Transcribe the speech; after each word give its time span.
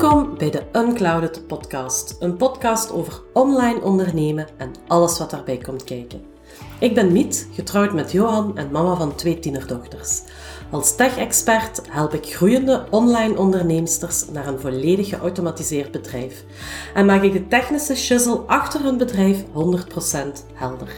Welkom 0.00 0.38
bij 0.38 0.50
de 0.50 0.62
Unclouded 0.72 1.46
Podcast, 1.46 2.16
een 2.20 2.36
podcast 2.36 2.92
over 2.92 3.22
online 3.32 3.80
ondernemen 3.80 4.46
en 4.56 4.74
alles 4.86 5.18
wat 5.18 5.30
daarbij 5.30 5.58
komt 5.58 5.84
kijken. 5.84 6.22
Ik 6.78 6.94
ben 6.94 7.12
Miet, 7.12 7.48
getrouwd 7.52 7.92
met 7.92 8.12
Johan 8.12 8.56
en 8.56 8.70
mama 8.70 8.94
van 8.94 9.14
twee 9.14 9.38
tienerdochters. 9.38 10.22
Als 10.70 10.96
tech-expert 10.96 11.82
help 11.88 12.14
ik 12.14 12.34
groeiende 12.34 12.86
online 12.90 13.38
onderneemsters 13.38 14.28
naar 14.28 14.46
een 14.46 14.60
volledig 14.60 15.08
geautomatiseerd 15.08 15.90
bedrijf 15.90 16.44
en 16.94 17.06
maak 17.06 17.22
ik 17.22 17.32
de 17.32 17.48
technische 17.48 17.96
shizzle 17.96 18.38
achter 18.46 18.82
hun 18.82 18.96
bedrijf 18.96 19.44
100% 19.44 19.46
helder. 20.54 20.92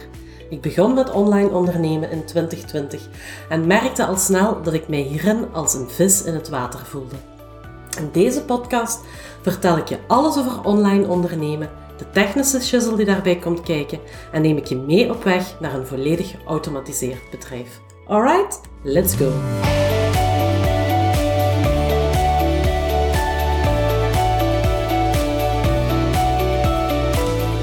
Ik 0.49 0.61
begon 0.61 0.93
met 0.93 1.11
online 1.11 1.49
ondernemen 1.49 2.11
in 2.11 2.25
2020 2.25 3.07
en 3.49 3.67
merkte 3.67 4.05
al 4.05 4.17
snel 4.17 4.61
dat 4.61 4.73
ik 4.73 4.87
mij 4.87 5.01
hierin 5.01 5.53
als 5.53 5.73
een 5.73 5.89
vis 5.89 6.23
in 6.23 6.33
het 6.33 6.49
water 6.49 6.79
voelde. 6.85 7.15
In 7.97 8.09
deze 8.11 8.41
podcast 8.41 8.99
vertel 9.41 9.77
ik 9.77 9.87
je 9.87 9.97
alles 10.07 10.37
over 10.37 10.63
online 10.63 11.07
ondernemen, 11.07 11.69
de 11.97 12.09
technische 12.09 12.61
shizzle 12.61 12.95
die 12.95 13.05
daarbij 13.05 13.35
komt 13.35 13.61
kijken 13.61 13.99
en 14.31 14.41
neem 14.41 14.57
ik 14.57 14.65
je 14.65 14.75
mee 14.75 15.09
op 15.09 15.23
weg 15.23 15.59
naar 15.59 15.73
een 15.73 15.87
volledig 15.87 16.31
geautomatiseerd 16.31 17.29
bedrijf. 17.31 17.79
Alright, 18.07 18.61
let's 18.81 19.15
go! 19.15 19.31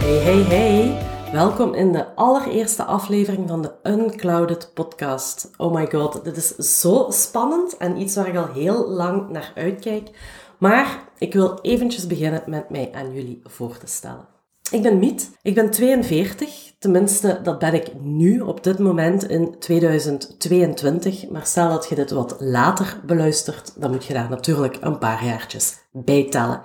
Hey, 0.00 0.18
hey, 0.18 0.42
hey! 0.42 1.07
Welkom 1.32 1.74
in 1.74 1.92
de 1.92 2.14
allereerste 2.14 2.84
aflevering 2.84 3.48
van 3.48 3.62
de 3.62 3.72
Unclouded 3.82 4.70
podcast. 4.74 5.50
Oh 5.56 5.74
my 5.74 5.90
god, 5.90 6.24
dit 6.24 6.36
is 6.36 6.80
zo 6.80 7.06
spannend 7.10 7.76
en 7.76 8.00
iets 8.00 8.14
waar 8.14 8.28
ik 8.28 8.36
al 8.36 8.52
heel 8.52 8.88
lang 8.88 9.28
naar 9.30 9.52
uitkijk. 9.54 10.10
Maar 10.58 11.08
ik 11.18 11.32
wil 11.32 11.60
eventjes 11.60 12.06
beginnen 12.06 12.42
met 12.46 12.70
mij 12.70 12.90
aan 12.94 13.12
jullie 13.12 13.40
voor 13.44 13.78
te 13.78 13.86
stellen. 13.86 14.37
Ik 14.70 14.82
ben 14.82 14.98
Miet, 14.98 15.30
ik 15.42 15.54
ben 15.54 15.70
42, 15.70 16.72
tenminste 16.78 17.40
dat 17.42 17.58
ben 17.58 17.74
ik 17.74 18.00
nu 18.00 18.40
op 18.40 18.64
dit 18.64 18.78
moment 18.78 19.28
in 19.28 19.58
2022. 19.58 21.28
Maar 21.28 21.46
stel 21.46 21.68
dat 21.68 21.88
je 21.88 21.94
dit 21.94 22.10
wat 22.10 22.36
later 22.38 23.00
beluistert, 23.06 23.72
dan 23.80 23.90
moet 23.90 24.04
je 24.04 24.12
daar 24.12 24.28
natuurlijk 24.28 24.76
een 24.80 24.98
paar 24.98 25.24
jaartjes 25.24 25.76
bij 25.92 26.26
tellen. 26.30 26.60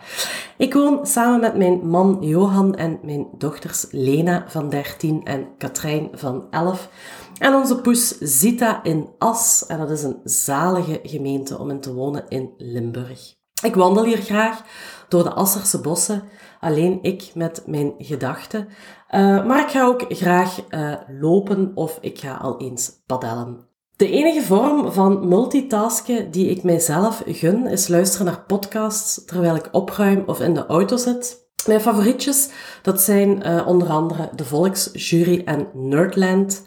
Ik 0.57 0.73
woon 0.73 1.05
samen 1.05 1.39
met 1.39 1.57
mijn 1.57 1.87
man 1.87 2.17
Johan 2.21 2.75
en 2.75 2.99
mijn 3.03 3.27
dochters 3.37 3.85
Lena 3.91 4.45
van 4.47 4.69
13 4.69 5.23
en 5.23 5.47
Katrijn 5.57 6.09
van 6.13 6.47
11. 6.49 6.89
En 7.37 7.53
onze 7.53 7.75
poes 7.75 8.17
Zita 8.17 8.83
in 8.83 9.09
As, 9.17 9.65
en 9.67 9.77
dat 9.77 9.89
is 9.89 10.03
een 10.03 10.19
zalige 10.23 10.99
gemeente 11.03 11.59
om 11.59 11.69
in 11.69 11.79
te 11.79 11.93
wonen 11.93 12.25
in 12.27 12.53
Limburg. 12.57 13.35
Ik 13.63 13.75
wandel 13.75 14.03
hier 14.03 14.17
graag 14.21 14.61
door 15.07 15.23
de 15.23 15.33
Asserse 15.33 15.81
bossen, 15.81 16.23
alleen 16.63 16.99
ik 17.01 17.31
met 17.33 17.63
mijn 17.65 17.93
gedachten. 17.97 18.67
Uh, 19.11 19.45
maar 19.45 19.59
ik 19.59 19.69
ga 19.69 19.85
ook 19.85 20.05
graag 20.09 20.59
uh, 20.69 20.93
lopen 21.19 21.71
of 21.75 21.97
ik 22.01 22.19
ga 22.19 22.33
al 22.33 22.59
eens 22.59 22.91
padellen. 23.05 23.67
De 23.95 24.09
enige 24.09 24.41
vorm 24.41 24.91
van 24.91 25.27
multitasken 25.27 26.31
die 26.31 26.49
ik 26.49 26.63
mijzelf 26.63 27.23
gun, 27.25 27.67
is 27.67 27.87
luisteren 27.87 28.25
naar 28.25 28.43
podcasts 28.47 29.25
terwijl 29.25 29.55
ik 29.55 29.69
opruim 29.71 30.23
of 30.25 30.39
in 30.39 30.53
de 30.53 30.65
auto 30.65 30.97
zit. 30.97 31.41
Mijn 31.67 31.81
favorietjes, 31.81 32.49
dat 32.81 33.01
zijn 33.01 33.47
uh, 33.47 33.67
onder 33.67 33.87
andere 33.87 34.29
De 34.35 34.45
Volksjury 34.45 35.41
en 35.45 35.67
Nerdland. 35.73 36.65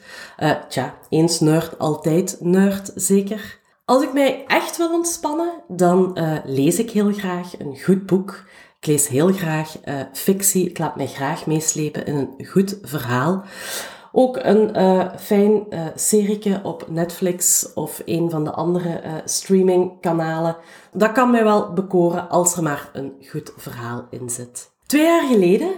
tja, 0.68 0.94
eens 1.08 1.40
nerd, 1.40 1.78
altijd 1.78 2.36
nerd, 2.40 2.92
zeker. 2.94 3.58
Als 3.84 4.02
ik 4.02 4.12
mij 4.12 4.44
echt 4.46 4.76
wil 4.76 4.92
ontspannen, 4.92 5.52
dan 5.68 6.18
lees 6.44 6.78
ik 6.78 6.90
heel 6.90 7.12
graag 7.12 7.58
een 7.58 7.78
goed 7.78 8.06
boek. 8.06 8.44
Ik 8.86 8.92
lees 8.92 9.08
heel 9.08 9.32
graag 9.32 9.76
uh, 9.84 9.94
fictie. 10.12 10.68
Ik 10.68 10.78
laat 10.78 10.96
mij 10.96 11.06
graag 11.06 11.46
meeslepen 11.46 12.06
in 12.06 12.16
een 12.16 12.46
goed 12.46 12.78
verhaal. 12.82 13.44
Ook 14.12 14.36
een 14.42 14.78
uh, 14.78 15.06
fijn 15.18 15.66
uh, 15.70 15.80
serieke 15.94 16.60
op 16.62 16.84
Netflix 16.88 17.72
of 17.74 18.02
een 18.04 18.30
van 18.30 18.44
de 18.44 18.50
andere 18.50 19.02
uh, 19.04 19.12
streamingkanalen. 19.24 20.56
Dat 20.92 21.12
kan 21.12 21.30
mij 21.30 21.44
wel 21.44 21.72
bekoren 21.72 22.28
als 22.28 22.56
er 22.56 22.62
maar 22.62 22.90
een 22.92 23.12
goed 23.30 23.52
verhaal 23.56 24.06
in 24.10 24.30
zit. 24.30 24.70
Twee 24.86 25.04
jaar 25.04 25.26
geleden 25.26 25.70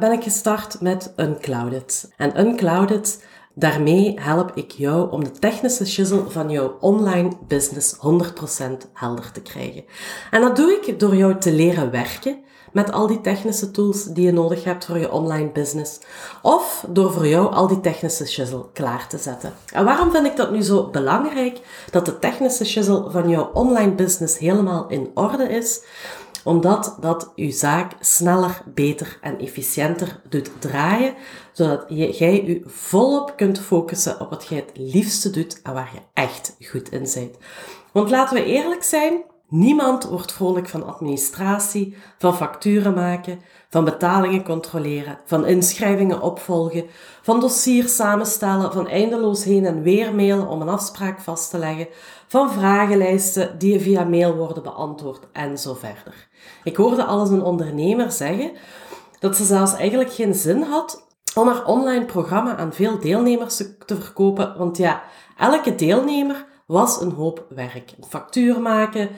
ben 0.00 0.12
ik 0.12 0.22
gestart 0.22 0.80
met 0.80 1.12
Unclouded. 1.16 2.12
En 2.16 2.40
Unclouded 2.40 3.24
Daarmee 3.54 4.20
help 4.20 4.50
ik 4.54 4.70
jou 4.70 5.10
om 5.10 5.24
de 5.24 5.30
technische 5.30 5.86
shizzle 5.86 6.24
van 6.28 6.50
jouw 6.50 6.76
online 6.80 7.32
business 7.48 7.96
100% 7.96 8.90
helder 8.92 9.32
te 9.32 9.42
krijgen. 9.42 9.84
En 10.30 10.40
dat 10.40 10.56
doe 10.56 10.80
ik 10.82 11.00
door 11.00 11.16
jou 11.16 11.38
te 11.38 11.52
leren 11.52 11.90
werken 11.90 12.42
met 12.74 12.92
al 12.92 13.06
die 13.06 13.20
technische 13.20 13.70
tools 13.70 14.04
die 14.04 14.24
je 14.24 14.32
nodig 14.32 14.64
hebt 14.64 14.84
voor 14.84 14.98
je 14.98 15.12
online 15.12 15.50
business. 15.50 15.98
Of 16.42 16.86
door 16.88 17.12
voor 17.12 17.26
jou 17.26 17.52
al 17.52 17.66
die 17.66 17.80
technische 17.80 18.26
shizzle 18.26 18.64
klaar 18.72 19.08
te 19.08 19.18
zetten. 19.18 19.52
En 19.72 19.84
waarom 19.84 20.10
vind 20.10 20.26
ik 20.26 20.36
dat 20.36 20.50
nu 20.50 20.62
zo 20.62 20.88
belangrijk 20.90 21.60
dat 21.90 22.06
de 22.06 22.18
technische 22.18 22.64
shizzle 22.64 23.10
van 23.10 23.28
jouw 23.28 23.50
online 23.52 23.92
business 23.92 24.38
helemaal 24.38 24.88
in 24.88 25.10
orde 25.14 25.48
is? 25.48 25.82
Omdat 26.44 26.96
dat 27.00 27.32
uw 27.36 27.50
zaak 27.50 27.92
sneller, 28.00 28.62
beter 28.74 29.18
en 29.20 29.38
efficiënter 29.38 30.20
doet 30.28 30.50
draaien, 30.58 31.14
zodat 31.52 31.84
jij 31.88 32.44
je 32.44 32.62
volop 32.66 33.32
kunt 33.36 33.58
focussen 33.60 34.20
op 34.20 34.30
wat 34.30 34.46
jij 34.46 34.58
het 34.58 34.78
liefste 34.94 35.30
doet 35.30 35.62
en 35.62 35.74
waar 35.74 35.90
je 35.92 36.00
echt 36.14 36.56
goed 36.68 36.92
in 36.92 37.08
bent. 37.14 37.36
Want 37.92 38.10
laten 38.10 38.36
we 38.36 38.44
eerlijk 38.44 38.82
zijn, 38.82 39.22
niemand 39.48 40.04
wordt 40.04 40.32
vrolijk 40.32 40.68
van 40.68 40.86
administratie, 40.86 41.96
van 42.18 42.36
facturen 42.36 42.94
maken, 42.94 43.40
van 43.68 43.84
betalingen 43.84 44.44
controleren, 44.44 45.18
van 45.24 45.46
inschrijvingen 45.46 46.20
opvolgen, 46.20 46.84
van 47.22 47.40
dossiers 47.40 47.94
samenstellen, 47.94 48.72
van 48.72 48.88
eindeloos 48.88 49.44
heen 49.44 49.66
en 49.66 49.82
weer 49.82 50.14
mailen 50.14 50.48
om 50.48 50.60
een 50.60 50.68
afspraak 50.68 51.20
vast 51.20 51.50
te 51.50 51.58
leggen, 51.58 51.88
van 52.34 52.52
vragenlijsten 52.52 53.58
die 53.58 53.80
via 53.80 54.04
mail 54.04 54.34
worden 54.36 54.62
beantwoord 54.62 55.26
en 55.32 55.58
zo 55.58 55.74
verder. 55.74 56.28
Ik 56.64 56.76
hoorde 56.76 57.04
al 57.04 57.20
eens 57.20 57.30
een 57.30 57.42
ondernemer 57.42 58.12
zeggen 58.12 58.52
dat 59.18 59.36
ze 59.36 59.44
zelfs 59.44 59.74
eigenlijk 59.74 60.12
geen 60.12 60.34
zin 60.34 60.62
had 60.62 61.06
om 61.34 61.48
haar 61.48 61.64
online 61.64 62.04
programma 62.04 62.56
aan 62.56 62.72
veel 62.72 62.98
deelnemers 62.98 63.56
te 63.86 63.96
verkopen, 64.00 64.58
want 64.58 64.76
ja, 64.76 65.02
elke 65.38 65.74
deelnemer 65.74 66.46
was 66.66 67.00
een 67.00 67.12
hoop 67.12 67.46
werk. 67.48 67.94
Een 67.98 68.08
factuur 68.08 68.60
maken, 68.60 69.08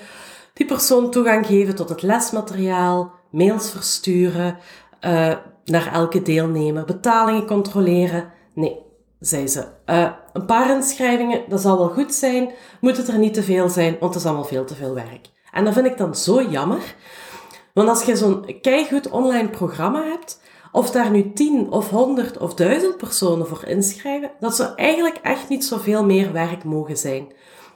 die 0.52 0.66
persoon 0.66 1.10
toegang 1.10 1.46
geven 1.46 1.74
tot 1.74 1.88
het 1.88 2.02
lesmateriaal, 2.02 3.12
mails 3.30 3.70
versturen 3.70 4.58
uh, 5.00 5.34
naar 5.64 5.92
elke 5.92 6.22
deelnemer, 6.22 6.84
betalingen 6.84 7.46
controleren. 7.46 8.32
Nee, 8.54 8.78
zei 9.20 9.48
ze. 9.48 9.64
Uh, 9.86 10.10
een 10.36 10.46
paar 10.46 10.70
inschrijvingen, 10.70 11.42
dat 11.48 11.60
zal 11.60 11.78
wel 11.78 11.88
goed 11.88 12.14
zijn, 12.14 12.50
moet 12.80 12.96
het 12.96 13.08
er 13.08 13.18
niet 13.18 13.34
te 13.34 13.42
veel 13.42 13.68
zijn, 13.68 13.96
want 14.00 14.14
het 14.14 14.22
is 14.22 14.28
allemaal 14.28 14.44
veel 14.48 14.64
te 14.64 14.74
veel 14.74 14.94
werk. 14.94 15.26
En 15.52 15.64
dat 15.64 15.74
vind 15.74 15.86
ik 15.86 15.96
dan 15.96 16.14
zo 16.14 16.42
jammer, 16.42 16.94
want 17.74 17.88
als 17.88 18.02
je 18.02 18.16
zo'n 18.16 18.60
keigoed 18.60 19.10
online 19.10 19.48
programma 19.48 20.02
hebt, 20.02 20.40
of 20.72 20.90
daar 20.90 21.10
nu 21.10 21.32
10 21.32 21.70
of 21.70 21.90
100 21.90 22.38
of 22.38 22.54
1000 22.54 22.96
personen 22.96 23.46
voor 23.46 23.64
inschrijven, 23.64 24.30
dat 24.40 24.56
zou 24.56 24.74
eigenlijk 24.74 25.16
echt 25.22 25.48
niet 25.48 25.64
zoveel 25.64 26.04
meer 26.04 26.32
werk 26.32 26.64
mogen 26.64 26.96
zijn. 26.96 27.32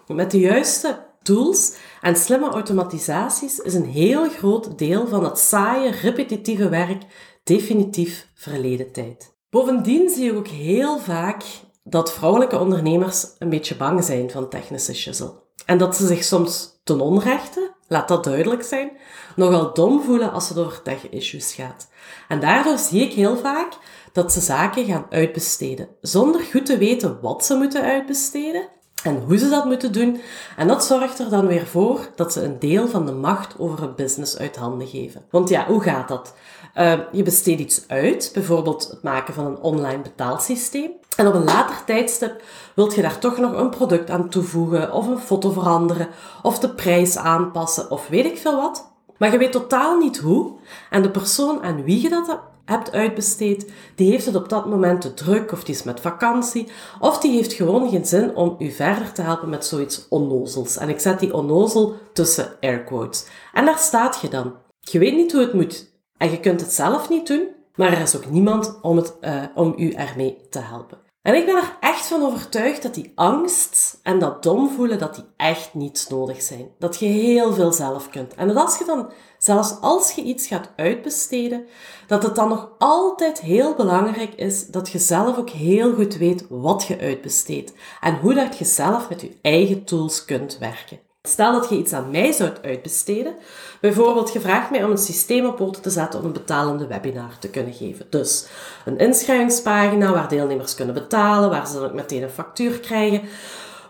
Met 0.07 0.31
de 0.31 0.39
juiste 0.39 1.07
tools 1.23 1.75
en 2.01 2.17
slimme 2.17 2.49
automatisaties 2.49 3.59
is 3.59 3.75
een 3.75 3.85
heel 3.85 4.29
groot 4.29 4.79
deel 4.79 5.07
van 5.07 5.23
dat 5.23 5.39
saaie, 5.39 5.91
repetitieve 5.91 6.69
werk 6.69 7.03
definitief 7.45 8.27
verleden 8.35 8.93
tijd. 8.93 9.35
Bovendien 9.51 10.11
zie 10.11 10.25
je 10.25 10.37
ook 10.37 10.49
heel 10.49 10.99
vaak 10.99 11.43
dat 11.83 12.13
vrouwelijke 12.13 12.59
ondernemers 12.59 13.27
een 13.39 13.49
beetje 13.49 13.77
bang 13.77 14.05
zijn 14.05 14.31
van 14.31 14.49
technische 14.49 14.95
shizzle. 14.95 15.33
En 15.67 15.79
dat 15.79 15.97
ze 15.97 16.07
zich 16.07 16.25
soms 16.25 16.81
ten 16.85 17.01
onrechte, 17.01 17.75
laat 17.89 18.09
dat 18.09 18.25
duidelijk 18.25 18.63
zijn, 18.63 18.91
nogal 19.37 19.75
dom 19.75 20.03
voelen 20.03 20.33
als 20.33 20.49
het 20.49 20.59
over 20.59 20.83
tech-issues 20.83 21.55
gaat. 21.55 21.89
En 22.29 22.41
daardoor 22.41 22.79
zie 22.79 23.03
ik 23.03 23.13
heel 23.13 23.37
vaak 23.37 23.73
dat 24.13 24.33
ze 24.33 24.41
zaken 24.41 24.85
gaan 24.85 25.07
uitbesteden, 25.11 25.89
zonder 26.01 26.41
goed 26.41 26.67
te 26.67 26.79
weten 26.79 27.19
wat 27.21 27.45
ze 27.45 27.55
moeten 27.55 27.83
uitbesteden 27.83 28.69
en 29.03 29.23
hoe 29.27 29.39
ze 29.39 29.49
dat 29.49 29.65
moeten 29.65 29.93
doen. 29.93 30.21
En 30.57 30.69
dat 30.69 30.85
zorgt 30.85 31.19
er 31.19 31.31
dan 31.31 31.47
weer 31.47 31.67
voor 31.67 32.09
dat 32.15 32.33
ze 32.33 32.43
een 32.43 32.59
deel 32.59 32.89
van 32.89 33.07
de 33.07 33.13
macht 33.13 33.59
over 33.59 33.83
een 33.83 33.95
business 33.95 34.39
uit 34.39 34.57
handen 34.57 34.87
geven. 34.87 35.25
Want 35.31 35.49
ja, 35.49 35.67
hoe 35.67 35.83
gaat 35.83 36.09
dat? 36.09 36.35
Uh, 36.77 36.99
je 37.13 37.23
besteedt 37.23 37.61
iets 37.61 37.85
uit, 37.89 38.31
bijvoorbeeld 38.35 38.89
het 38.91 39.03
maken 39.03 39.35
van 39.35 39.47
een 39.47 39.59
online 39.59 40.03
betaalsysteem. 40.03 40.91
En 41.17 41.27
op 41.27 41.35
een 41.35 41.45
later 41.45 41.85
tijdstip 41.85 42.43
wilt 42.75 42.95
je 42.95 43.03
daar 43.03 43.19
toch 43.19 43.39
nog 43.39 43.53
een 43.53 43.71
product 43.71 44.11
aan 44.11 44.29
toevoegen, 44.29 44.93
of 44.93 45.07
een 45.07 45.19
foto 45.19 45.51
veranderen, 45.51 46.09
of 46.43 46.59
de 46.59 46.75
prijs 46.75 47.17
aanpassen, 47.17 47.91
of 47.91 48.09
weet 48.09 48.25
ik 48.25 48.39
veel 48.39 48.57
wat. 48.57 48.93
Maar 49.19 49.33
je 49.33 49.39
weet 49.39 49.53
totaal 49.53 49.99
niet 49.99 50.19
hoe. 50.19 50.53
En 50.91 51.03
de 51.03 51.11
persoon 51.11 51.63
aan 51.63 51.85
wie 51.85 52.03
je 52.03 52.09
dat 52.09 52.41
hebt 52.65 52.93
uitbesteed, 52.93 53.73
die 53.95 54.11
heeft 54.11 54.27
het 54.27 54.35
op 54.35 54.49
dat 54.49 54.67
moment 54.67 55.01
te 55.01 55.15
druk 55.15 55.53
of 55.53 55.65
die 55.65 55.75
is 55.75 55.83
met 55.83 56.01
vakantie 56.01 56.69
of 57.01 57.19
die 57.19 57.33
heeft 57.33 57.53
gewoon 57.53 57.91
geen 57.91 58.07
zin 58.07 58.35
om 58.35 58.57
u 58.59 58.71
verder 58.71 59.13
te 59.13 59.23
helpen 59.23 59.49
met 59.49 59.67
zoiets 59.67 60.07
onnozels. 60.09 60.77
En 60.77 60.89
ik 60.89 61.01
zet 61.01 61.21
die 61.21 61.35
onnozel 61.35 61.95
tussen 62.13 62.57
air 62.61 62.85
quotes. 62.85 63.27
En 63.53 63.65
daar 63.65 63.79
staat 63.79 64.21
je 64.21 64.29
dan. 64.29 64.55
Je 64.81 64.99
weet 64.99 65.17
niet 65.17 65.33
hoe 65.33 65.41
het 65.41 65.53
moet 65.53 65.90
en 66.21 66.31
je 66.31 66.41
kunt 66.41 66.61
het 66.61 66.73
zelf 66.73 67.09
niet 67.09 67.27
doen, 67.27 67.49
maar 67.75 67.93
er 67.93 68.01
is 68.01 68.17
ook 68.17 68.31
niemand 68.31 68.79
om, 68.83 68.97
het, 68.97 69.15
uh, 69.21 69.43
om 69.55 69.75
u 69.77 69.93
ermee 69.93 70.47
te 70.51 70.59
helpen. 70.59 70.99
En 71.23 71.35
ik 71.35 71.47
ben 71.47 71.57
er 71.57 71.77
echt 71.81 72.07
van 72.07 72.23
overtuigd 72.23 72.83
dat 72.83 72.95
die 72.95 73.13
angst 73.15 73.99
en 74.03 74.19
dat 74.19 74.43
dom 74.43 74.71
voelen, 74.71 74.99
dat 74.99 75.15
die 75.15 75.25
echt 75.37 75.75
niets 75.75 76.09
nodig 76.09 76.43
zijn. 76.43 76.69
Dat 76.79 76.99
je 76.99 77.07
heel 77.07 77.53
veel 77.53 77.73
zelf 77.73 78.11
kunt. 78.11 78.35
En 78.35 78.47
dat 78.47 78.57
als 78.57 78.79
je 78.79 78.85
dan, 78.85 79.11
zelfs 79.39 79.81
als 79.81 80.13
je 80.13 80.23
iets 80.23 80.47
gaat 80.47 80.71
uitbesteden, 80.77 81.67
dat 82.07 82.23
het 82.23 82.35
dan 82.35 82.49
nog 82.49 82.71
altijd 82.79 83.41
heel 83.41 83.75
belangrijk 83.75 84.35
is 84.35 84.67
dat 84.67 84.89
je 84.89 84.99
zelf 84.99 85.39
ook 85.39 85.51
heel 85.51 85.95
goed 85.95 86.17
weet 86.17 86.47
wat 86.49 86.85
je 86.85 86.99
uitbesteedt. 86.99 87.73
En 88.01 88.19
hoe 88.19 88.35
dat 88.35 88.59
je 88.59 88.65
zelf 88.65 89.09
met 89.09 89.21
je 89.21 89.39
eigen 89.43 89.85
tools 89.85 90.25
kunt 90.25 90.59
werken. 90.59 91.01
Stel 91.23 91.53
dat 91.53 91.69
je 91.69 91.77
iets 91.77 91.93
aan 91.93 92.11
mij 92.11 92.33
zou 92.33 92.51
uitbesteden. 92.63 93.35
Bijvoorbeeld, 93.81 94.33
je 94.33 94.41
vraagt 94.41 94.71
mij 94.71 94.85
om 94.85 94.91
een 94.91 94.99
systeem 94.99 95.47
op 95.47 95.57
poten 95.57 95.83
te 95.83 95.91
zetten 95.91 96.21
om 96.21 96.27
een 96.27 96.33
betalende 96.33 96.87
webinar 96.87 97.39
te 97.39 97.51
kunnen 97.51 97.73
geven. 97.73 98.07
Dus 98.11 98.47
een 98.85 98.99
inschrijvingspagina 98.99 100.13
waar 100.13 100.29
deelnemers 100.29 100.75
kunnen 100.75 100.95
betalen, 100.95 101.51
waar 101.51 101.67
ze 101.67 101.75
dan 101.75 101.85
ook 101.85 101.95
meteen 101.95 102.23
een 102.23 102.31
factuur 102.31 102.81
krijgen. 102.81 103.23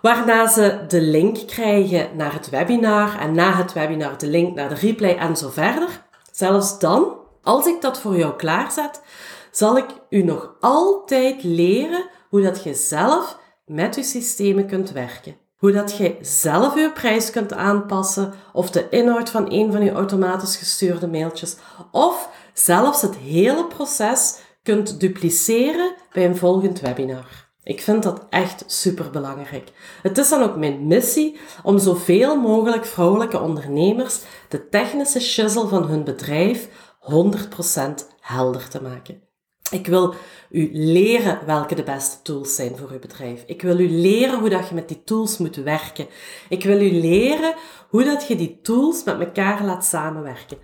Waarna 0.02 0.48
ze 0.48 0.84
de 0.88 1.00
link 1.00 1.46
krijgen 1.46 2.16
naar 2.16 2.32
het 2.32 2.48
webinar 2.48 3.18
en 3.18 3.34
na 3.34 3.52
het 3.52 3.72
webinar 3.72 4.18
de 4.18 4.26
link 4.26 4.54
naar 4.54 4.68
de 4.68 4.74
replay 4.74 5.16
en 5.16 5.36
zo 5.36 5.48
verder. 5.48 5.88
Zelfs 6.32 6.78
dan, 6.78 7.14
als 7.42 7.66
ik 7.66 7.80
dat 7.80 8.00
voor 8.00 8.16
jou 8.16 8.36
klaarzet, 8.36 9.02
zal 9.50 9.76
ik 9.76 9.86
u 10.08 10.22
nog 10.22 10.54
altijd 10.60 11.42
leren 11.42 12.04
hoe 12.28 12.42
dat 12.42 12.62
je 12.62 12.74
zelf 12.74 13.38
met 13.66 13.94
je 13.94 14.02
systemen 14.02 14.66
kunt 14.66 14.92
werken. 14.92 15.36
Hoe 15.60 15.72
dat 15.72 15.96
je 15.96 16.16
zelf 16.20 16.74
je 16.74 16.92
prijs 16.92 17.30
kunt 17.30 17.52
aanpassen 17.52 18.34
of 18.52 18.70
de 18.70 18.88
inhoud 18.88 19.30
van 19.30 19.52
een 19.52 19.72
van 19.72 19.84
je 19.84 19.90
automatisch 19.90 20.56
gestuurde 20.56 21.06
mailtjes 21.06 21.56
of 21.90 22.28
zelfs 22.54 23.02
het 23.02 23.16
hele 23.16 23.66
proces 23.66 24.38
kunt 24.62 25.00
dupliceren 25.00 25.94
bij 26.12 26.24
een 26.24 26.36
volgend 26.36 26.80
webinar. 26.80 27.48
Ik 27.62 27.80
vind 27.80 28.02
dat 28.02 28.26
echt 28.30 28.64
super 28.66 29.10
belangrijk. 29.10 29.72
Het 30.02 30.18
is 30.18 30.28
dan 30.28 30.42
ook 30.42 30.56
mijn 30.56 30.86
missie 30.86 31.38
om 31.62 31.78
zoveel 31.78 32.36
mogelijk 32.36 32.86
vrouwelijke 32.86 33.40
ondernemers 33.40 34.20
de 34.48 34.68
technische 34.68 35.20
shizzle 35.20 35.68
van 35.68 35.86
hun 35.86 36.04
bedrijf 36.04 36.68
100% 37.00 37.90
helder 38.20 38.68
te 38.68 38.82
maken. 38.82 39.29
Ik 39.70 39.86
wil 39.86 40.14
u 40.50 40.70
leren 40.72 41.46
welke 41.46 41.74
de 41.74 41.82
beste 41.82 42.22
tools 42.22 42.54
zijn 42.54 42.76
voor 42.76 42.90
uw 42.90 42.98
bedrijf. 42.98 43.42
Ik 43.46 43.62
wil 43.62 43.78
u 43.78 43.88
leren 43.88 44.38
hoe 44.38 44.48
dat 44.48 44.68
je 44.68 44.74
met 44.74 44.88
die 44.88 45.04
tools 45.04 45.38
moet 45.38 45.56
werken. 45.56 46.06
Ik 46.48 46.64
wil 46.64 46.80
u 46.80 46.90
leren 46.92 47.54
hoe 47.88 48.04
dat 48.04 48.26
je 48.28 48.36
die 48.36 48.58
tools 48.62 49.04
met 49.04 49.20
elkaar 49.20 49.64
laat 49.64 49.84
samenwerken. 49.84 50.58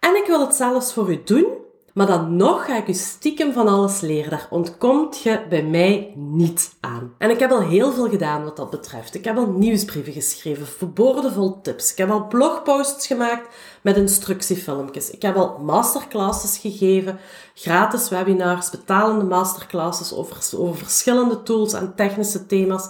En 0.00 0.16
ik 0.16 0.26
wil 0.26 0.40
het 0.40 0.54
zelfs 0.54 0.92
voor 0.92 1.10
u 1.10 1.22
doen 1.24 1.46
maar 1.94 2.06
dan 2.06 2.36
nog 2.36 2.64
ga 2.64 2.76
ik 2.76 2.88
u 2.88 2.92
stiekem 2.92 3.52
van 3.52 3.68
alles 3.68 4.00
leren. 4.00 4.30
Daar 4.30 4.46
ontkomt 4.50 5.22
je 5.22 5.40
bij 5.48 5.62
mij 5.62 6.12
niet 6.16 6.74
aan. 6.80 7.14
En 7.18 7.30
ik 7.30 7.38
heb 7.38 7.50
al 7.50 7.60
heel 7.60 7.92
veel 7.92 8.08
gedaan 8.08 8.44
wat 8.44 8.56
dat 8.56 8.70
betreft. 8.70 9.14
Ik 9.14 9.24
heb 9.24 9.36
al 9.36 9.46
nieuwsbrieven 9.46 10.12
geschreven, 10.12 10.66
verboden 10.66 11.32
vol 11.32 11.60
tips. 11.60 11.90
Ik 11.92 11.98
heb 11.98 12.10
al 12.10 12.26
blogposts 12.26 13.06
gemaakt 13.06 13.54
met 13.82 13.96
instructiefilmpjes. 13.96 15.10
Ik 15.10 15.22
heb 15.22 15.36
al 15.36 15.58
masterclasses 15.58 16.58
gegeven, 16.58 17.18
gratis 17.54 18.08
webinars, 18.08 18.70
betalende 18.70 19.24
masterclasses 19.24 20.14
over, 20.14 20.36
over 20.56 20.76
verschillende 20.76 21.42
tools 21.42 21.72
en 21.72 21.92
technische 21.96 22.46
thema's. 22.46 22.86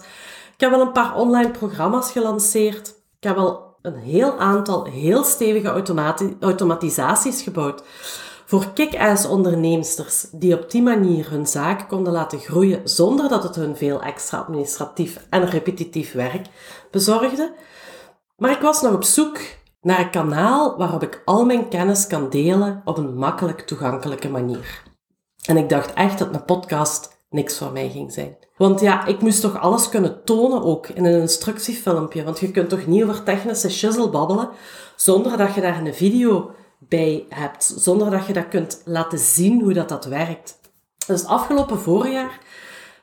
Ik 0.55 0.67
heb 0.67 0.73
al 0.73 0.81
een 0.81 0.93
paar 0.93 1.17
online 1.17 1.51
programma's 1.51 2.13
gelanceerd. 2.13 2.89
Ik 2.89 3.29
heb 3.29 3.37
al 3.37 3.77
een 3.83 3.97
heel 3.97 4.39
aantal 4.39 4.85
heel 4.85 5.25
stevige 5.25 5.85
automatisaties 6.41 7.43
gebouwd 7.43 7.83
voor 8.51 8.73
kick-ass 8.73 9.27
onderneemsters 9.27 10.27
die 10.33 10.55
op 10.55 10.71
die 10.71 10.83
manier 10.83 11.31
hun 11.31 11.47
zaak 11.47 11.89
konden 11.89 12.13
laten 12.13 12.39
groeien 12.39 12.81
zonder 12.85 13.29
dat 13.29 13.43
het 13.43 13.57
hun 13.57 13.77
veel 13.77 14.03
extra 14.03 14.39
administratief 14.39 15.27
en 15.29 15.49
repetitief 15.49 16.13
werk 16.13 16.47
bezorgde. 16.91 17.55
Maar 18.37 18.51
ik 18.51 18.61
was 18.61 18.83
nog 18.83 18.95
op 18.95 19.05
zoek 19.05 19.39
naar 19.81 20.01
een 20.01 20.11
kanaal 20.11 20.77
waarop 20.77 21.03
ik 21.03 21.23
al 21.25 21.45
mijn 21.45 21.69
kennis 21.69 22.07
kan 22.07 22.31
delen 22.31 22.83
op 22.85 22.99
een 22.99 23.15
makkelijk 23.15 23.61
toegankelijke 23.61 24.29
manier. 24.29 24.83
En 25.45 25.57
ik 25.57 25.69
dacht 25.69 25.93
echt 25.93 26.19
dat 26.19 26.35
een 26.35 26.45
podcast 26.45 27.19
niks 27.29 27.59
voor 27.59 27.73
mij 27.73 27.91
ging 27.91 28.13
zijn. 28.13 28.37
Want 28.57 28.81
ja, 28.81 29.07
ik 29.07 29.21
moest 29.21 29.41
toch 29.41 29.61
alles 29.61 29.89
kunnen 29.89 30.25
tonen 30.25 30.63
ook 30.63 30.89
in 30.89 31.05
een 31.05 31.21
instructiefilmpje. 31.21 32.25
Want 32.25 32.41
je 32.41 32.51
kunt 32.51 32.69
toch 32.69 32.87
niet 32.87 33.03
over 33.03 33.23
technische 33.23 33.71
shizzle 33.71 34.09
babbelen 34.09 34.49
zonder 34.97 35.37
dat 35.37 35.55
je 35.55 35.61
daar 35.61 35.79
een 35.79 35.95
video 35.95 36.51
bij 36.91 37.27
hebt, 37.29 37.75
zonder 37.77 38.11
dat 38.11 38.27
je 38.27 38.33
dat 38.33 38.49
kunt 38.49 38.83
laten 38.85 39.19
zien 39.19 39.63
hoe 39.63 39.73
dat, 39.73 39.89
dat 39.89 40.05
werkt. 40.05 40.61
Dus 41.07 41.25
afgelopen 41.25 41.79
voorjaar 41.79 42.39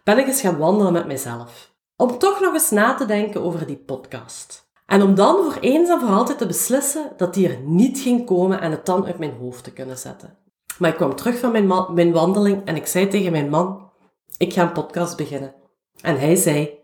ben 0.04 0.18
ik 0.18 0.28
eens 0.28 0.42
gaan 0.42 0.58
wandelen 0.58 0.94
met 0.94 1.08
mezelf. 1.08 1.76
Om 1.96 2.18
toch 2.18 2.40
nog 2.40 2.54
eens 2.54 2.70
na 2.70 2.94
te 2.94 3.06
denken 3.06 3.42
over 3.42 3.66
die 3.66 3.78
podcast. 3.78 4.70
En 4.86 5.02
om 5.02 5.16
dan 5.16 5.44
voor 5.44 5.58
eens 5.62 5.90
en 5.90 6.00
voor 6.00 6.10
altijd 6.10 6.38
te 6.38 6.46
beslissen 6.46 7.12
dat 7.18 7.34
die 7.34 7.50
er 7.50 7.60
niet 7.60 8.00
ging 8.00 8.26
komen 8.26 8.62
en 8.62 8.72
het 8.72 8.86
dan 8.86 9.06
uit 9.06 9.20
mijn 9.20 9.38
hoofd 9.40 9.64
te 9.64 9.72
kunnen 9.72 9.98
zetten. 9.98 10.38
Maar 10.78 10.90
ik 10.90 10.96
kwam 10.96 11.16
terug 11.16 11.40
van 11.40 11.52
mijn, 11.52 11.94
mijn 11.94 12.12
wandeling 12.12 12.66
en 12.66 12.76
ik 12.76 12.88
zei 12.88 13.08
tegen 13.08 13.32
mijn 13.32 13.50
man, 13.50 13.90
ik 14.38 14.54
ga 14.54 14.62
een 14.62 14.72
podcast 14.72 15.18
beginnen. 15.18 15.54
En 16.02 16.20
hij 16.20 16.36
zei, 16.36 16.80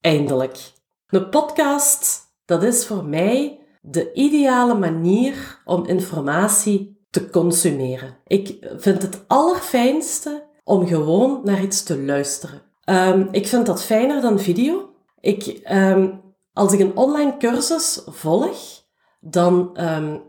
eindelijk. 0.00 0.72
Een 1.06 1.28
podcast, 1.28 2.20
dat 2.44 2.62
is 2.62 2.86
voor 2.86 3.04
mij 3.04 3.59
de 3.80 4.12
ideale 4.12 4.74
manier 4.74 5.62
om 5.64 5.86
informatie 5.86 6.98
te 7.10 7.30
consumeren. 7.30 8.16
Ik 8.26 8.66
vind 8.76 9.02
het 9.02 9.24
allerfijnste 9.26 10.48
om 10.64 10.86
gewoon 10.86 11.40
naar 11.44 11.62
iets 11.62 11.82
te 11.82 12.02
luisteren. 12.02 12.62
Um, 12.84 13.28
ik 13.30 13.46
vind 13.46 13.66
dat 13.66 13.82
fijner 13.82 14.20
dan 14.20 14.40
video. 14.40 14.90
Ik, 15.20 15.60
um, 15.72 16.20
als 16.52 16.72
ik 16.72 16.80
een 16.80 16.96
online 16.96 17.36
cursus 17.36 18.02
volg, 18.06 18.82
dan 19.20 19.80
um, 19.80 20.22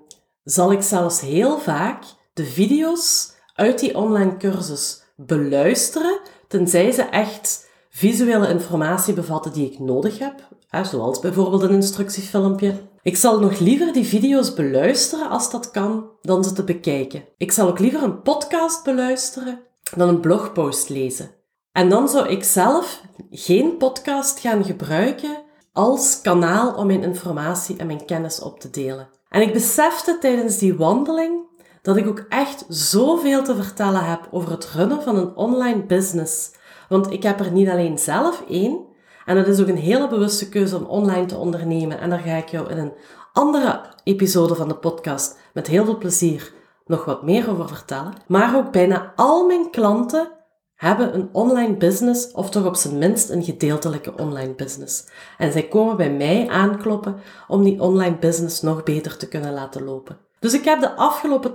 zal 0.44 0.72
ik 0.72 0.82
zelfs 0.82 1.22
heel 1.22 1.58
vaak 1.58 2.04
de 2.34 2.44
video's 2.46 3.34
uit 3.56 3.80
die 3.80 3.96
online 3.98 4.38
cursus 4.38 5.04
beluisteren, 5.16 6.20
tenzij 6.48 6.92
ze 6.92 7.02
echt 7.02 7.70
visuele 7.90 8.50
informatie 8.50 9.14
bevatten 9.14 9.54
die 9.54 9.72
ik 9.72 9.80
nodig 9.80 10.20
heb, 10.20 10.48
zoals 10.86 11.20
bijvoorbeeld 11.20 11.62
een 11.62 11.74
instructiefilmpje 11.74 12.90
ik 13.04 13.18
zal 13.18 13.40
nog 13.40 13.60
liever 13.60 13.94
die 13.94 14.06
video's 14.06 14.54
beluisteren 14.54 15.30
als 15.30 15.52
dat 15.52 15.72
kan, 15.72 16.10
dan 16.22 16.44
ze 16.44 16.54
te 16.54 16.64
bekijken. 16.64 17.24
Ik 17.38 17.52
zal 17.52 17.68
ook 17.68 17.80
liever 17.80 18.04
een 18.04 18.22
podcast 18.22 18.84
beluisteren 18.84 19.60
dan 19.96 20.10
een 20.10 20.20
blogpost 20.20 20.90
lezen. 20.90 21.32
En 21.72 21.90
dan 21.90 22.10
zou 22.10 22.28
ik 22.28 22.44
zelf 22.44 23.02
geen 23.32 23.78
podcast 23.78 24.40
gaan 24.40 24.64
gebruiken 24.64 25.44
als 25.74 26.22
kanaal 26.22 26.74
om 26.74 26.88
mijn 26.88 27.04
informatie 27.04 27.78
en 27.78 27.88
mijn 27.88 28.06
kennis 28.06 28.42
op 28.42 28.60
te 28.60 28.70
delen. 28.70 29.10
En 29.30 29.42
ik 29.42 29.54
besefte 29.54 30.18
tijdens 30.20 30.58
die 30.58 30.76
wandeling 30.76 31.40
dat 31.82 31.98
ik 31.98 32.08
ook 32.08 32.26
echt 32.30 32.66
zoveel 32.68 33.44
te 33.44 33.56
vertellen 33.56 34.06
heb 34.06 34.28
over 34.32 34.52
het 34.52 34.66
runnen 34.66 35.02
van 35.02 35.16
een 35.16 35.36
online 35.36 35.84
business. 35.84 36.52
Want 36.90 37.12
ik 37.12 37.24
heb 37.24 37.40
er 37.40 37.52
niet 37.52 37.70
alleen 37.70 38.00
zelf 38.00 38.44
één, 38.50 38.86
en 39.32 39.38
dat 39.38 39.48
is 39.48 39.62
ook 39.62 39.68
een 39.68 39.78
hele 39.78 40.08
bewuste 40.08 40.50
keuze 40.50 40.78
om 40.78 40.84
online 40.84 41.26
te 41.26 41.38
ondernemen. 41.38 42.00
En 42.00 42.10
daar 42.10 42.20
ga 42.20 42.36
ik 42.36 42.50
jou 42.50 42.70
in 42.70 42.78
een 42.78 42.94
andere 43.34 43.82
episode 44.04 44.56
van 44.56 44.68
de 44.68 44.76
podcast 44.76 45.38
met 45.54 45.68
heel 45.68 45.86
veel 45.86 45.98
plezier 45.98 46.54
nog 46.86 47.06
wat 47.06 47.24
meer 47.24 47.50
over 47.50 47.68
vertellen. 47.68 48.14
Maar 48.28 48.56
ook 48.56 48.72
bijna 48.72 49.14
al 49.16 49.46
mijn 49.46 49.70
klanten 49.70 50.32
hebben 50.76 51.16
een 51.16 51.30
online 51.32 51.78
business 51.78 52.32
of 52.32 52.50
toch 52.50 52.66
op 52.66 52.76
zijn 52.76 52.98
minst 52.98 53.30
een 53.30 53.44
gedeeltelijke 53.44 54.14
online 54.18 54.54
business. 54.54 55.08
En 55.38 55.52
zij 55.52 55.68
komen 55.68 55.98
bij 55.98 56.12
mij 56.12 56.48
aankloppen 56.50 57.16
om 57.48 57.64
die 57.64 57.82
online 57.82 58.18
business 58.18 58.62
nog 58.62 58.84
beter 58.84 59.18
te 59.18 59.28
kunnen 59.28 59.54
laten 59.54 59.84
lopen. 59.84 60.18
Dus 60.40 60.54
ik 60.54 60.66
heb 60.66 60.80
de 60.80 60.96
afgelopen 60.96 61.54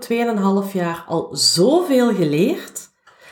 2,5 0.66 0.72
jaar 0.72 1.04
al 1.08 1.28
zoveel 1.32 2.14
geleerd 2.14 2.85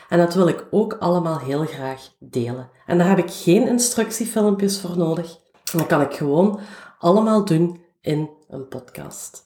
en 0.09 0.19
dat 0.19 0.35
wil 0.35 0.49
ik 0.49 0.67
ook 0.71 0.97
allemaal 0.99 1.39
heel 1.39 1.65
graag 1.65 2.09
delen. 2.19 2.71
En 2.87 2.99
daar 2.99 3.09
heb 3.09 3.19
ik 3.19 3.31
geen 3.31 3.69
instructiefilmpjes 3.69 4.81
voor 4.81 4.97
nodig. 4.97 5.39
Dat 5.73 5.87
kan 5.87 6.01
ik 6.01 6.15
gewoon 6.15 6.61
allemaal 6.99 7.45
doen 7.45 7.83
in 8.01 8.31
een 8.49 8.69
podcast. 8.69 9.43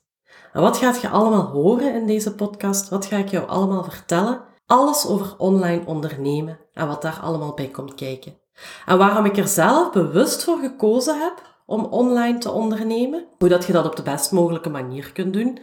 En 0.53 0.61
wat 0.61 0.77
gaat 0.77 1.01
je 1.01 1.09
allemaal 1.09 1.47
horen 1.47 1.95
in 1.95 2.07
deze 2.07 2.35
podcast? 2.35 2.89
Wat 2.89 3.07
ga 3.07 3.17
ik 3.17 3.29
jou 3.29 3.49
allemaal 3.49 3.85
vertellen? 3.85 4.41
Alles 4.67 5.07
over 5.07 5.35
online 5.39 5.87
ondernemen 5.87 6.59
en 6.73 6.87
wat 6.87 7.03
daar 7.03 7.19
allemaal 7.23 7.55
bij 7.55 7.69
komt 7.69 7.95
kijken. 7.95 8.39
En 8.87 8.99
waarom 8.99 9.25
ik 9.25 9.37
er 9.37 9.49
zelf 9.49 9.93
bewust 9.93 10.45
voor 10.45 10.59
gekozen 10.59 11.21
heb 11.21 11.43
om 11.69 11.85
online 11.85 12.39
te 12.39 12.51
ondernemen, 12.51 13.25
hoe 13.39 13.49
dat 13.49 13.65
je 13.67 13.73
dat 13.73 13.87
op 13.87 13.97
de 13.97 14.03
best 14.03 14.33
mogelijke 14.33 14.69
manier 14.69 15.13
kunt 15.13 15.33
doen, 15.33 15.59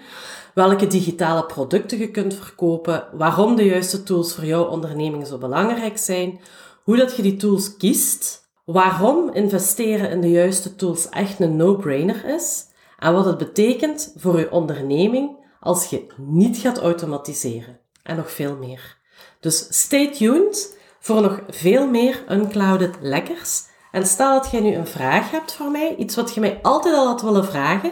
welke 0.53 0.87
digitale 0.87 1.45
producten 1.45 1.97
je 1.97 2.11
kunt 2.11 2.33
verkopen, 2.33 3.07
waarom 3.13 3.55
de 3.55 3.65
juiste 3.65 4.03
tools 4.03 4.33
voor 4.35 4.45
jouw 4.45 4.63
onderneming 4.63 5.27
zo 5.27 5.37
belangrijk 5.37 5.97
zijn, 5.97 6.39
hoe 6.83 6.97
dat 6.97 7.15
je 7.15 7.21
die 7.21 7.35
tools 7.35 7.77
kiest, 7.77 8.49
waarom 8.65 9.33
investeren 9.33 10.09
in 10.09 10.21
de 10.21 10.29
juiste 10.29 10.75
tools 10.75 11.09
echt 11.09 11.39
een 11.39 11.55
no-brainer 11.55 12.25
is 12.25 12.65
en 12.99 13.13
wat 13.13 13.25
het 13.25 13.37
betekent 13.37 14.13
voor 14.17 14.39
je 14.39 14.51
onderneming 14.51 15.37
als 15.59 15.85
je 15.85 16.07
niet 16.17 16.57
gaat 16.57 16.77
automatiseren 16.77 17.79
en 18.03 18.15
nog 18.15 18.31
veel 18.31 18.55
meer. 18.55 18.97
Dus 19.39 19.67
stay 19.69 20.11
tuned 20.13 20.77
voor 20.99 21.21
nog 21.21 21.41
veel 21.47 21.87
meer 21.87 22.23
unclouded 22.29 22.95
lekkers. 23.01 23.73
En 23.95 24.05
stel 24.05 24.41
dat 24.41 24.51
jij 24.51 24.61
nu 24.61 24.73
een 24.73 24.87
vraag 24.87 25.31
hebt 25.31 25.53
voor 25.53 25.71
mij, 25.71 25.95
iets 25.95 26.15
wat 26.15 26.33
je 26.33 26.39
mij 26.39 26.59
altijd 26.61 26.95
al 26.95 27.07
had 27.07 27.21
willen 27.21 27.45
vragen, 27.45 27.91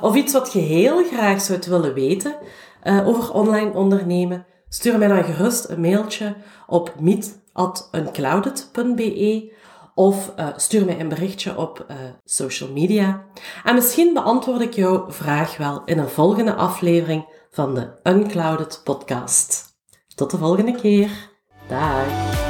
of 0.00 0.14
iets 0.14 0.32
wat 0.32 0.52
je 0.52 0.58
heel 0.58 1.04
graag 1.04 1.40
zou 1.40 1.58
willen 1.68 1.94
weten 1.94 2.34
uh, 2.84 3.08
over 3.08 3.32
online 3.32 3.72
ondernemen, 3.72 4.46
stuur 4.68 4.98
mij 4.98 5.08
dan 5.08 5.24
gerust 5.24 5.68
een 5.68 5.80
mailtje 5.80 6.34
op 6.66 6.94
meet.unclouded.be 7.00 9.54
of 9.94 10.32
uh, 10.38 10.48
stuur 10.56 10.84
mij 10.84 11.00
een 11.00 11.08
berichtje 11.08 11.56
op 11.56 11.86
uh, 11.90 11.96
social 12.24 12.72
media. 12.72 13.24
En 13.64 13.74
misschien 13.74 14.14
beantwoord 14.14 14.60
ik 14.60 14.74
jouw 14.74 15.04
vraag 15.08 15.56
wel 15.56 15.82
in 15.84 15.98
een 15.98 16.08
volgende 16.08 16.54
aflevering 16.54 17.26
van 17.50 17.74
de 17.74 17.88
Unclouded 18.02 18.80
podcast. 18.84 19.64
Tot 20.14 20.30
de 20.30 20.38
volgende 20.38 20.72
keer. 20.72 21.10
Dag. 21.68 22.45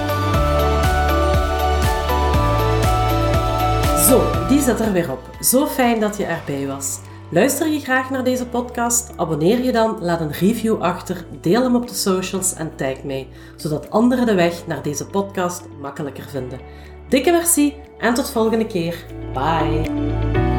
Zo, 4.07 4.47
die 4.49 4.61
zit 4.61 4.81
er 4.81 4.93
weer 4.93 5.11
op. 5.11 5.21
Zo 5.41 5.67
fijn 5.67 6.01
dat 6.01 6.17
je 6.17 6.25
erbij 6.25 6.67
was. 6.67 6.99
Luister 7.31 7.69
je 7.69 7.81
graag 7.81 8.11
naar 8.11 8.25
deze 8.25 8.47
podcast? 8.47 9.13
Abonneer 9.17 9.65
je 9.65 9.73
dan, 9.73 9.99
laat 10.01 10.21
een 10.21 10.33
review 10.33 10.83
achter, 10.83 11.27
deel 11.41 11.63
hem 11.63 11.75
op 11.75 11.89
de 11.89 11.95
socials 11.95 12.55
en 12.55 12.77
tag 12.77 13.03
mij, 13.05 13.29
zodat 13.57 13.91
anderen 13.91 14.27
de 14.27 14.35
weg 14.35 14.67
naar 14.67 14.83
deze 14.83 15.07
podcast 15.07 15.63
makkelijker 15.81 16.25
vinden. 16.29 16.61
Dikke 17.09 17.31
merci 17.31 17.75
en 17.99 18.15
tot 18.15 18.31
volgende 18.31 18.67
keer. 18.67 19.05
Bye. 19.33 20.56